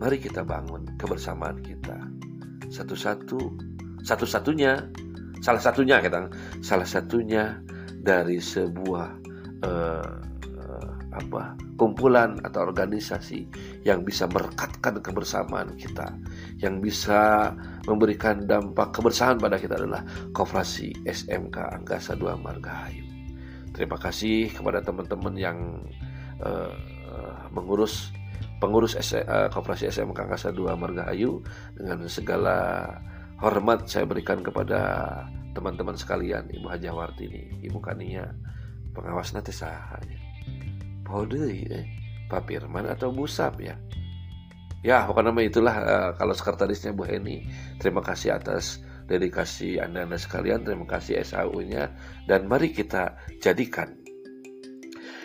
Mari 0.00 0.18
kita 0.20 0.42
bangun 0.42 0.84
kebersamaan 1.00 1.64
kita. 1.64 1.96
Satu-satu, 2.68 3.38
satu-satunya, 4.02 4.90
salah 5.40 5.62
satunya 5.62 6.02
kita, 6.02 6.28
salah 6.60 6.88
satunya 6.88 7.62
dari 8.04 8.42
sebuah 8.42 9.08
uh, 9.64 10.33
apa 11.14 11.54
kumpulan 11.78 12.38
atau 12.42 12.66
organisasi 12.66 13.46
yang 13.86 14.02
bisa 14.02 14.26
merekatkan 14.30 14.98
kebersamaan 14.98 15.74
kita, 15.78 16.10
yang 16.58 16.78
bisa 16.78 17.50
memberikan 17.86 18.46
dampak 18.46 18.94
kebersamaan 18.94 19.38
pada 19.38 19.58
kita 19.58 19.78
adalah 19.78 20.02
Koperasi 20.34 21.06
SMK 21.06 21.82
Angkasa 21.82 22.14
2 22.18 22.38
Margahayu. 22.38 23.06
Terima 23.74 23.98
kasih 23.98 24.54
kepada 24.54 24.82
teman-teman 24.82 25.34
yang 25.34 25.58
uh, 26.42 26.70
mengurus 27.50 28.14
pengurus 28.62 28.94
uh, 28.94 29.50
Koperasi 29.50 29.90
SMK 29.90 30.30
Angkasa 30.30 30.54
2 30.54 30.78
Margahayu 30.78 31.42
dengan 31.74 32.06
segala 32.06 32.86
hormat 33.42 33.90
saya 33.90 34.06
berikan 34.06 34.42
kepada 34.42 35.10
teman-teman 35.54 35.94
sekalian 35.94 36.50
Ibu 36.50 36.66
Haji 36.66 36.90
Wartini, 36.90 37.42
Ibu 37.62 37.78
Kania, 37.82 38.26
pengawas 38.94 39.34
sahanya 39.34 40.34
Pode 41.04 41.44
eh, 41.68 41.84
Pak 42.26 42.48
Firman 42.48 42.88
atau 42.88 43.12
Bu 43.12 43.28
Sap 43.28 43.60
ya 43.60 43.76
ya 44.84 45.08
pokoknya 45.08 45.32
nama 45.32 45.40
itulah 45.40 45.76
uh, 45.80 46.10
kalau 46.20 46.36
sekretarisnya 46.36 46.92
Bu 46.92 47.08
Heni 47.08 47.48
terima 47.80 48.04
kasih 48.04 48.36
atas 48.36 48.84
dedikasi 49.08 49.80
anda-anda 49.80 50.20
sekalian 50.20 50.60
terima 50.60 50.84
kasih 50.84 51.24
SAU-nya 51.24 51.88
dan 52.28 52.44
mari 52.44 52.68
kita 52.72 53.16
jadikan 53.40 54.04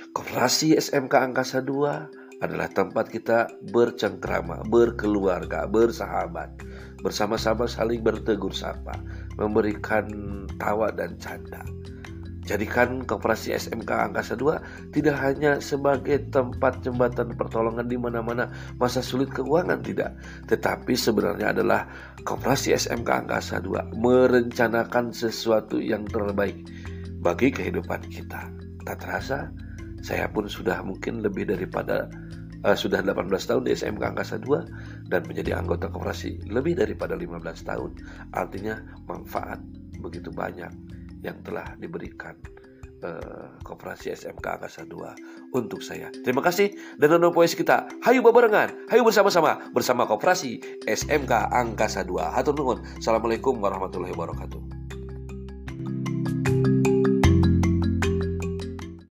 Koperasi 0.09 0.73
SMK 0.73 1.13
Angkasa 1.31 1.61
2 1.61 2.41
adalah 2.41 2.65
tempat 2.71 3.13
kita 3.13 3.45
bercengkrama, 3.69 4.65
berkeluarga, 4.65 5.69
bersahabat, 5.69 6.65
bersama-sama 7.05 7.69
saling 7.69 8.01
bertegur 8.01 8.49
sapa, 8.49 8.97
memberikan 9.37 10.09
tawa 10.57 10.89
dan 10.89 11.13
canda. 11.21 11.61
Jadikan 12.49 13.05
Koperasi 13.05 13.53
SMK 13.53 14.09
Angkasa 14.09 14.33
2 14.33 14.89
tidak 14.89 15.21
hanya 15.21 15.61
sebagai 15.61 16.17
tempat 16.33 16.81
jembatan 16.81 17.37
pertolongan 17.37 17.85
di 17.85 17.93
mana-mana 17.93 18.49
masa 18.81 19.05
sulit 19.05 19.29
keuangan 19.29 19.85
tidak, 19.85 20.17
tetapi 20.49 20.97
sebenarnya 20.97 21.53
adalah 21.53 21.85
Koperasi 22.25 22.73
SMK 22.73 23.05
Angkasa 23.05 23.61
2 23.61 23.93
merencanakan 24.01 25.13
sesuatu 25.13 25.77
yang 25.77 26.09
terbaik 26.09 26.65
bagi 27.21 27.53
kehidupan 27.53 28.09
kita. 28.09 28.49
Tak 28.81 28.97
terasa, 28.97 29.53
saya 30.01 30.25
pun 30.33 30.49
sudah 30.49 30.81
mungkin 30.81 31.21
lebih 31.21 31.53
daripada 31.53 32.09
uh, 32.65 32.73
sudah 32.73 33.05
18 33.05 33.29
tahun 33.29 33.61
di 33.69 33.77
SMK 33.77 34.17
Angkasa 34.17 34.41
2 34.41 35.05
dan 35.13 35.21
menjadi 35.29 35.53
anggota 35.53 35.85
koperasi 35.85 36.49
lebih 36.49 36.81
daripada 36.81 37.13
15 37.13 37.69
tahun. 37.69 37.93
Artinya 38.33 38.81
manfaat 39.05 39.61
begitu 40.01 40.33
banyak 40.33 40.98
yang 41.23 41.39
telah 41.43 41.75
diberikan 41.75 42.35
uh, 43.03 43.59
Koperasi 43.63 44.15
SMK 44.15 44.45
Angkasa 44.59 44.83
2 44.87 45.55
untuk 45.55 45.83
saya. 45.83 46.11
Terima 46.23 46.43
kasih 46.43 46.73
dan 46.99 47.15
nonton 47.15 47.35
poes 47.35 47.55
kita. 47.55 47.87
Hayu 48.03 48.23
bebarengan, 48.23 48.89
hayu 48.91 49.03
bersama-sama 49.03 49.59
bersama 49.71 50.07
Koperasi 50.07 50.83
SMK 50.87 51.31
Angkasa 51.51 52.03
2. 52.05 52.35
Hatur 52.35 52.55
nuhun. 52.55 52.79
Assalamualaikum 52.99 53.59
warahmatullahi 53.59 54.13
wabarakatuh. 54.15 54.78